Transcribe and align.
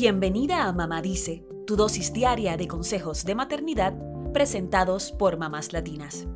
Bienvenida 0.00 0.68
a 0.68 0.72
Mamá 0.72 1.02
Dice, 1.02 1.44
tu 1.66 1.74
dosis 1.74 2.12
diaria 2.12 2.56
de 2.56 2.68
consejos 2.68 3.24
de 3.24 3.34
maternidad 3.34 3.98
presentados 4.32 5.10
por 5.10 5.38
mamás 5.38 5.72
latinas. 5.72 6.28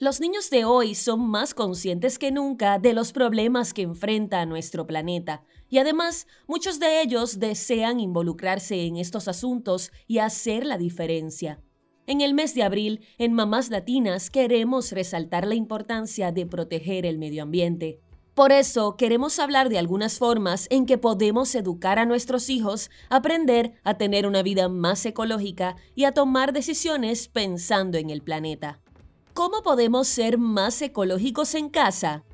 Los 0.00 0.18
niños 0.18 0.50
de 0.50 0.64
hoy 0.64 0.96
son 0.96 1.20
más 1.20 1.54
conscientes 1.54 2.18
que 2.18 2.32
nunca 2.32 2.80
de 2.80 2.94
los 2.94 3.12
problemas 3.12 3.72
que 3.72 3.82
enfrenta 3.82 4.44
nuestro 4.44 4.88
planeta 4.88 5.44
y 5.68 5.78
además 5.78 6.26
muchos 6.48 6.80
de 6.80 7.02
ellos 7.02 7.38
desean 7.38 8.00
involucrarse 8.00 8.86
en 8.86 8.96
estos 8.96 9.28
asuntos 9.28 9.92
y 10.08 10.18
hacer 10.18 10.66
la 10.66 10.78
diferencia. 10.78 11.62
En 12.08 12.20
el 12.20 12.34
mes 12.34 12.56
de 12.56 12.64
abril, 12.64 13.06
en 13.18 13.34
Mamás 13.34 13.70
Latinas 13.70 14.30
queremos 14.30 14.90
resaltar 14.90 15.46
la 15.46 15.54
importancia 15.54 16.32
de 16.32 16.44
proteger 16.44 17.06
el 17.06 17.18
medio 17.18 17.44
ambiente. 17.44 18.00
Por 18.36 18.52
eso 18.52 18.98
queremos 18.98 19.38
hablar 19.38 19.70
de 19.70 19.78
algunas 19.78 20.18
formas 20.18 20.66
en 20.68 20.84
que 20.84 20.98
podemos 20.98 21.54
educar 21.54 21.98
a 21.98 22.04
nuestros 22.04 22.50
hijos 22.50 22.90
aprender 23.08 23.80
a 23.82 23.94
tener 23.94 24.26
una 24.26 24.42
vida 24.42 24.68
más 24.68 25.06
ecológica 25.06 25.76
y 25.94 26.04
a 26.04 26.12
tomar 26.12 26.52
decisiones 26.52 27.28
pensando 27.28 27.96
en 27.96 28.10
el 28.10 28.20
planeta. 28.20 28.78
¿Cómo 29.32 29.62
podemos 29.62 30.06
ser 30.06 30.36
más 30.36 30.82
ecológicos 30.82 31.54
en 31.54 31.70
casa? 31.70 32.24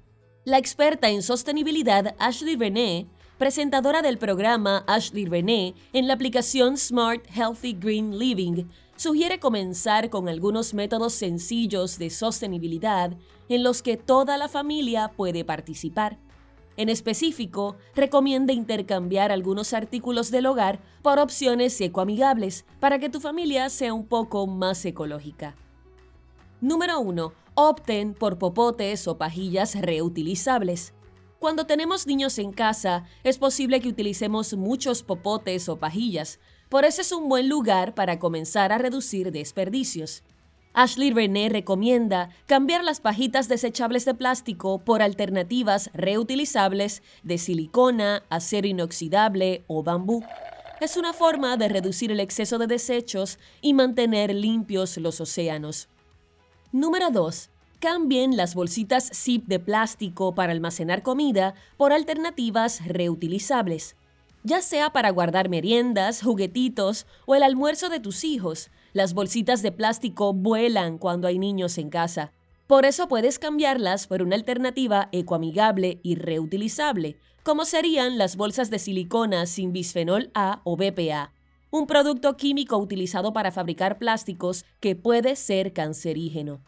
La 0.45 0.59
experta 0.59 1.09
en 1.09 1.23
sostenibilidad 1.23 2.17
Ashley 2.19 2.57
René, 2.57 3.07
presentadora 3.39 4.03
del 4.03 4.19
programa 4.19 4.83
Ashley 4.89 5.27
René 5.27 5.77
en 5.93 6.09
la 6.09 6.15
aplicación 6.15 6.79
Smart 6.79 7.25
Healthy 7.33 7.75
Green 7.75 8.19
Living, 8.19 8.65
sugiere 9.03 9.41
comenzar 9.41 10.11
con 10.11 10.29
algunos 10.29 10.75
métodos 10.75 11.13
sencillos 11.13 11.99
de 11.99 12.09
sostenibilidad 12.09 13.19
en 13.49 13.65
los 13.65 13.83
que 13.83 13.97
toda 13.97 14.39
la 14.39 14.49
familia 14.49 15.09
puede 15.17 15.45
participar. 15.45 16.21
En 16.77 16.89
específico, 16.89 17.75
recomienda 17.97 18.53
intercambiar 18.53 19.33
algunos 19.33 19.73
artículos 19.73 20.31
del 20.31 20.47
hogar 20.47 20.81
por 21.03 21.19
opciones 21.19 21.81
ecoamigables 21.81 22.65
para 22.79 23.01
que 23.01 23.11
tu 23.11 23.19
familia 23.19 23.71
sea 23.71 23.93
un 23.93 24.07
poco 24.07 24.47
más 24.47 24.85
ecológica. 24.85 25.57
Número 26.61 27.01
1. 27.01 27.33
Opten 27.55 28.15
por 28.15 28.39
popotes 28.39 29.09
o 29.09 29.19
pajillas 29.19 29.75
reutilizables. 29.75 30.95
Cuando 31.41 31.67
tenemos 31.67 32.07
niños 32.07 32.39
en 32.39 32.53
casa, 32.53 33.05
es 33.25 33.37
posible 33.37 33.81
que 33.81 33.89
utilicemos 33.89 34.55
muchos 34.55 35.03
popotes 35.03 35.69
o 35.69 35.77
pajillas, 35.77 36.39
por 36.73 36.87
eso 36.87 37.03
es 37.03 37.13
un 37.13 37.29
buen 37.29 37.51
lugar 37.51 37.95
para 37.95 38.19
comenzar 38.19 38.73
a 38.73 38.79
reducir 38.79 39.31
desperdicios. 39.31 40.23
Ashley 40.73 41.11
René 41.11 41.51
recomienda 41.51 42.31
cambiar 42.47 42.83
las 42.83 43.03
pajitas 43.03 43.47
desechables 43.47 44.07
de 44.07 44.15
plástico 44.15 44.79
por 44.79 45.03
alternativas 45.03 45.91
reutilizables 45.93 47.03
de 47.25 47.37
silicona, 47.37 48.23
acero 48.31 48.67
inoxidable 48.67 49.65
o 49.67 49.83
bambú. 49.83 50.25
Es 50.81 50.97
una 50.97 51.13
forma 51.13 51.59
de 51.59 51.69
reducir 51.69 52.11
el 52.11 52.21
exceso 52.21 52.57
de 52.57 52.69
desechos 52.69 53.39
y 53.61 53.75
mantener 53.75 54.35
limpios 54.35 54.97
los 54.97 55.21
océanos. 55.21 55.91
Número 56.73 57.11
2. 57.11 57.51
Cambien 57.81 58.35
las 58.39 58.55
bolsitas 58.55 59.11
zip 59.13 59.45
de 59.47 59.59
plástico 59.59 60.35
para 60.35 60.53
almacenar 60.53 61.03
comida 61.03 61.53
por 61.77 61.93
alternativas 61.93 62.83
reutilizables. 62.87 63.95
Ya 64.45 64.61
sea 64.61 64.91
para 64.93 65.11
guardar 65.11 65.49
meriendas, 65.49 66.23
juguetitos 66.23 67.07
o 67.27 67.35
el 67.35 67.43
almuerzo 67.43 67.89
de 67.89 68.01
tus 68.01 68.25
hijos, 68.25 68.71
las 68.93 69.15
bolsitas 69.15 69.63
de 69.63 69.73
plástico 69.73 70.33
vuelan 70.33 70.99
cuando 70.99 71.29
hay 71.29 71.39
niños 71.39 71.79
en 71.79 71.91
casa. 71.91 72.33
Por 72.67 72.85
eso 72.85 73.09
puedes 73.09 73.39
cambiarlas 73.39 74.07
por 74.07 74.23
una 74.23 74.37
alternativa 74.37 75.09
ecoamigable 75.13 76.01
y 76.03 76.17
reutilizable, 76.17 77.17
como 77.43 77.65
serían 77.65 78.19
las 78.19 78.37
bolsas 78.37 78.71
de 78.71 78.79
silicona 78.79 79.47
sin 79.47 79.73
bisfenol 79.73 80.31
A 80.35 80.61
o 80.65 80.77
BPA 80.77 81.33
un 81.73 81.87
producto 81.87 82.37
químico 82.37 82.77
utilizado 82.77 83.33
para 83.33 83.51
fabricar 83.51 83.99
plásticos 83.99 84.67
que 84.79 84.95
puede 84.95 85.37
ser 85.37 85.73
cancerígeno. 85.73 86.61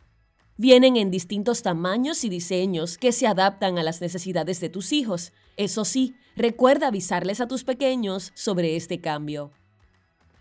Vienen 0.56 0.97
en 0.97 1.10
distintos 1.10 1.62
tamaños 1.62 2.22
y 2.22 2.28
diseños 2.28 2.97
que 2.97 3.10
se 3.10 3.26
adaptan 3.26 3.76
a 3.76 3.82
las 3.82 4.00
necesidades 4.00 4.60
de 4.60 4.69
tus 4.69 4.92
hijos. 4.92 5.32
Eso 5.56 5.84
sí, 5.84 6.15
recuerda 6.37 6.87
avisarles 6.87 7.41
a 7.41 7.48
tus 7.48 7.65
pequeños 7.65 8.31
sobre 8.34 8.76
este 8.76 9.00
cambio. 9.00 9.50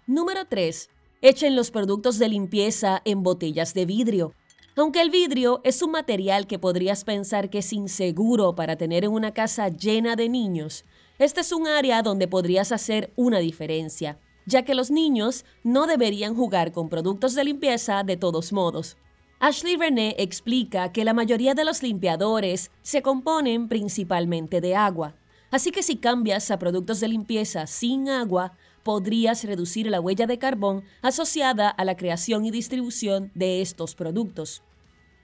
Número 0.05 0.45
3. 0.45 0.89
Echen 1.23 1.55
los 1.55 1.71
productos 1.71 2.19
de 2.19 2.29
limpieza 2.29 3.01
en 3.05 3.23
botellas 3.23 3.73
de 3.73 3.87
vidrio. 3.87 4.35
Aunque 4.75 5.01
el 5.01 5.09
vidrio 5.09 5.61
es 5.63 5.81
un 5.81 5.89
material 5.91 6.45
que 6.45 6.59
podrías 6.59 7.05
pensar 7.05 7.49
que 7.49 7.59
es 7.59 7.73
inseguro 7.73 8.53
para 8.53 8.75
tener 8.75 9.05
en 9.05 9.11
una 9.11 9.33
casa 9.33 9.69
llena 9.69 10.15
de 10.15 10.29
niños, 10.29 10.85
este 11.17 11.41
es 11.41 11.51
un 11.51 11.67
área 11.67 12.03
donde 12.03 12.27
podrías 12.27 12.71
hacer 12.71 13.11
una 13.15 13.39
diferencia 13.39 14.19
ya 14.45 14.63
que 14.63 14.75
los 14.75 14.91
niños 14.91 15.45
no 15.63 15.87
deberían 15.87 16.35
jugar 16.35 16.71
con 16.71 16.89
productos 16.89 17.33
de 17.33 17.45
limpieza 17.45 18.03
de 18.03 18.17
todos 18.17 18.51
modos. 18.51 18.97
Ashley 19.39 19.75
René 19.75 20.15
explica 20.17 20.91
que 20.91 21.03
la 21.03 21.13
mayoría 21.13 21.53
de 21.53 21.65
los 21.65 21.83
limpiadores 21.83 22.71
se 22.81 23.01
componen 23.01 23.67
principalmente 23.67 24.61
de 24.61 24.75
agua, 24.75 25.15
así 25.51 25.71
que 25.71 25.83
si 25.83 25.97
cambias 25.97 26.49
a 26.49 26.59
productos 26.59 26.99
de 26.99 27.09
limpieza 27.09 27.67
sin 27.67 28.09
agua, 28.09 28.53
podrías 28.83 29.43
reducir 29.43 29.87
la 29.87 29.99
huella 29.99 30.27
de 30.27 30.37
carbón 30.37 30.83
asociada 31.01 31.69
a 31.69 31.85
la 31.85 31.97
creación 31.97 32.45
y 32.45 32.51
distribución 32.51 33.31
de 33.33 33.61
estos 33.61 33.95
productos. 33.95 34.61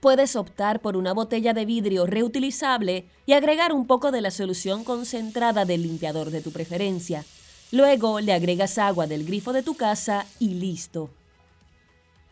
Puedes 0.00 0.34
optar 0.34 0.80
por 0.80 0.96
una 0.96 1.12
botella 1.12 1.52
de 1.52 1.66
vidrio 1.66 2.06
reutilizable 2.06 3.04
y 3.26 3.34
agregar 3.34 3.72
un 3.72 3.86
poco 3.86 4.10
de 4.10 4.22
la 4.22 4.30
solución 4.30 4.82
concentrada 4.82 5.66
del 5.66 5.82
limpiador 5.82 6.30
de 6.30 6.40
tu 6.40 6.52
preferencia. 6.52 7.24
Luego 7.70 8.20
le 8.20 8.32
agregas 8.32 8.78
agua 8.78 9.06
del 9.06 9.24
grifo 9.24 9.52
de 9.52 9.62
tu 9.62 9.74
casa 9.74 10.26
y 10.38 10.54
listo. 10.54 11.10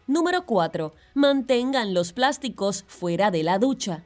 Número 0.08 0.46
4. 0.46 0.94
Mantengan 1.12 1.92
los 1.92 2.14
plásticos 2.14 2.86
fuera 2.88 3.30
de 3.30 3.42
la 3.42 3.58
ducha. 3.58 4.04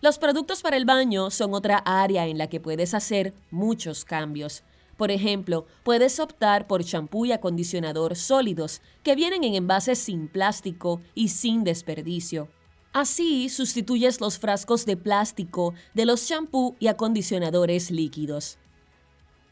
Los 0.00 0.16
productos 0.16 0.62
para 0.62 0.78
el 0.78 0.86
baño 0.86 1.30
son 1.30 1.52
otra 1.52 1.82
área 1.84 2.26
en 2.26 2.38
la 2.38 2.46
que 2.46 2.60
puedes 2.60 2.94
hacer 2.94 3.34
muchos 3.50 4.06
cambios. 4.06 4.62
Por 4.96 5.10
ejemplo, 5.10 5.66
puedes 5.82 6.18
optar 6.18 6.66
por 6.66 6.82
champú 6.82 7.26
y 7.26 7.32
acondicionador 7.32 8.16
sólidos, 8.16 8.80
que 9.02 9.14
vienen 9.14 9.44
en 9.44 9.54
envases 9.54 9.98
sin 9.98 10.28
plástico 10.28 11.02
y 11.14 11.28
sin 11.28 11.62
desperdicio. 11.62 12.48
Así 12.94 13.50
sustituyes 13.50 14.22
los 14.22 14.38
frascos 14.38 14.86
de 14.86 14.96
plástico 14.96 15.74
de 15.92 16.06
los 16.06 16.26
champú 16.26 16.74
y 16.78 16.86
acondicionadores 16.86 17.90
líquidos. 17.90 18.56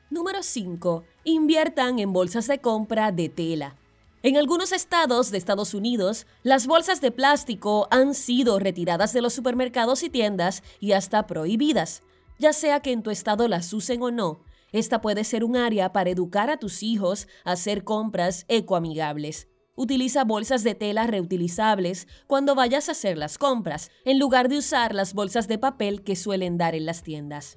Número 0.09 0.43
5. 0.43 1.05
Inviertan 1.25 1.99
en 1.99 2.15
bolsas 2.15 2.47
de 2.47 2.61
compra 2.61 3.13
de 3.13 3.29
tela. 3.29 3.77
En 4.25 4.37
algunos 4.37 4.71
estados 4.71 5.33
de 5.33 5.39
Estados 5.39 5.75
Unidos, 5.75 6.29
las 6.45 6.69
bolsas 6.69 7.01
de 7.01 7.11
plástico 7.11 7.89
han 7.91 8.15
sido 8.15 8.61
retiradas 8.61 9.13
de 9.13 9.21
los 9.21 9.33
supermercados 9.33 10.05
y 10.05 10.11
tiendas 10.11 10.63
y 10.79 10.93
hasta 10.93 11.27
prohibidas. 11.27 12.03
Ya 12.39 12.53
sea 12.53 12.79
que 12.79 12.93
en 12.93 13.03
tu 13.03 13.11
estado 13.11 13.49
las 13.49 13.73
usen 13.73 14.01
o 14.01 14.13
no, 14.13 14.45
esta 14.71 15.01
puede 15.01 15.25
ser 15.25 15.43
un 15.43 15.57
área 15.57 15.93
para 15.93 16.11
educar 16.11 16.51
a 16.51 16.57
tus 16.57 16.85
hijos 16.85 17.27
a 17.45 17.53
hacer 17.53 17.83
compras 17.83 18.45
ecoamigables. 18.47 19.49
Utiliza 19.75 20.23
bolsas 20.23 20.63
de 20.63 20.77
tela 20.77 21.09
reutilizables 21.09 22.07
cuando 22.29 22.55
vayas 22.55 22.89
a 22.89 22.93
hacer 22.93 23.19
las 23.19 23.39
compras, 23.39 23.91
en 24.05 24.21
lugar 24.21 24.49
de 24.49 24.59
usar 24.59 24.95
las 24.95 25.15
bolsas 25.15 25.49
de 25.49 25.59
papel 25.59 26.05
que 26.05 26.15
suelen 26.15 26.59
dar 26.59 26.77
en 26.77 26.87
las 26.87 27.03
tiendas. 27.03 27.57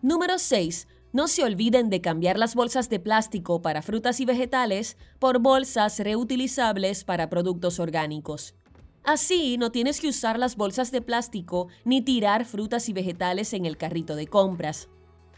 Número 0.00 0.38
6. 0.38 0.86
No 1.16 1.28
se 1.28 1.44
olviden 1.44 1.88
de 1.88 2.02
cambiar 2.02 2.38
las 2.38 2.54
bolsas 2.54 2.90
de 2.90 3.00
plástico 3.00 3.62
para 3.62 3.80
frutas 3.80 4.20
y 4.20 4.26
vegetales 4.26 4.98
por 5.18 5.38
bolsas 5.38 5.98
reutilizables 5.98 7.04
para 7.04 7.30
productos 7.30 7.80
orgánicos. 7.80 8.54
Así 9.02 9.56
no 9.56 9.72
tienes 9.72 9.98
que 9.98 10.10
usar 10.10 10.38
las 10.38 10.56
bolsas 10.56 10.92
de 10.92 11.00
plástico 11.00 11.68
ni 11.86 12.02
tirar 12.02 12.44
frutas 12.44 12.90
y 12.90 12.92
vegetales 12.92 13.54
en 13.54 13.64
el 13.64 13.78
carrito 13.78 14.14
de 14.14 14.26
compras. 14.26 14.90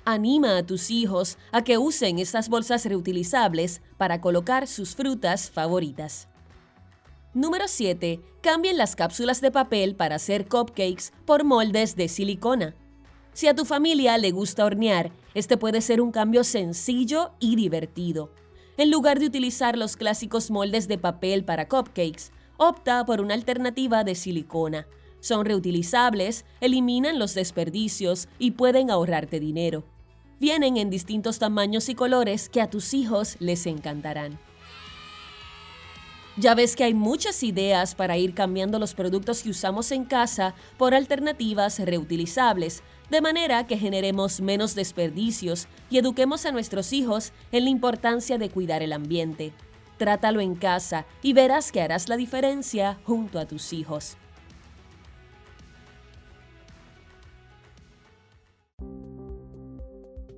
Anima 0.05 0.59
a 0.59 0.67
tus 0.67 0.91
hijos 0.91 1.39
a 1.53 1.63
que 1.63 1.79
usen 1.79 2.19
estas 2.19 2.49
bolsas 2.49 2.85
reutilizables 2.85 3.81
para 3.99 4.21
colocar 4.21 4.67
sus 4.67 4.97
frutas 4.97 5.49
favoritas. 5.49 6.27
Número 7.35 7.69
7. 7.69 8.21
Cambien 8.41 8.79
las 8.79 8.97
cápsulas 8.97 9.41
de 9.41 9.53
papel 9.53 9.95
para 9.95 10.17
hacer 10.17 10.49
cupcakes 10.49 11.13
por 11.25 11.45
moldes 11.45 11.95
de 11.95 12.09
silicona. 12.09 12.75
Si 13.33 13.47
a 13.47 13.55
tu 13.55 13.65
familia 13.65 14.19
le 14.19 14.31
gusta 14.33 14.65
hornear, 14.65 15.13
este 15.35 15.57
puede 15.57 15.81
ser 15.81 16.01
un 16.01 16.11
cambio 16.11 16.45
sencillo 16.45 17.33
y 17.39 17.57
divertido. 17.57 18.31
En 18.77 18.91
lugar 18.91 19.19
de 19.19 19.27
utilizar 19.27 19.77
los 19.77 19.97
clásicos 19.97 20.51
moldes 20.51 20.89
de 20.89 20.99
papel 20.99 21.45
para 21.45 21.69
cupcakes, 21.69 22.33
opta 22.57 23.05
por 23.05 23.21
una 23.21 23.35
alternativa 23.35 24.05
de 24.05 24.15
silicona. 24.15 24.87
Son 25.21 25.45
reutilizables, 25.45 26.45
eliminan 26.61 27.19
los 27.19 27.35
desperdicios 27.35 28.29
y 28.39 28.53
pueden 28.53 28.91
ahorrarte 28.91 29.41
dinero. 29.41 29.85
Vienen 30.41 30.77
en 30.77 30.91
distintos 30.91 31.39
tamaños 31.39 31.89
y 31.89 31.95
colores 31.95 32.49
que 32.49 32.61
a 32.61 32.71
tus 32.71 32.95
hijos 32.95 33.37
les 33.41 33.67
encantarán. 33.67 34.39
Ya 36.39 36.55
ves 36.55 36.77
que 36.77 36.85
hay 36.85 36.95
muchas 36.95 37.43
ideas 37.43 37.97
para 37.97 38.17
ir 38.17 38.33
cambiando 38.33 38.79
los 38.79 38.95
productos 38.95 39.43
que 39.43 39.51
usamos 39.51 39.91
en 39.91 40.05
casa 40.05 40.55
por 40.77 40.95
alternativas 40.95 41.81
reutilizables, 41.81 42.85
de 43.11 43.21
manera 43.21 43.67
que 43.67 43.77
generemos 43.77 44.41
menos 44.41 44.77
desperdicios 44.77 45.67
y 45.91 45.99
eduquemos 45.99 46.47
a 46.47 46.53
nuestros 46.53 46.93
hijos 46.93 47.33
en 47.51 47.65
la 47.65 47.71
importancia 47.71 48.39
de 48.39 48.51
cuidar 48.51 48.85
el 48.85 48.93
ambiente. 48.93 49.53
Trátalo 49.97 50.41
en 50.41 50.55
casa 50.55 51.07
y 51.23 51.33
verás 51.33 51.73
que 51.73 51.81
harás 51.83 52.09
la 52.09 52.17
diferencia 52.17 53.01
junto 53.03 53.41
a 53.41 53.47
tus 53.47 53.73
hijos. 53.73 54.17